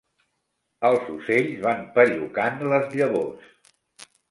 [0.89, 3.49] Els ocells van pellucant les llavors.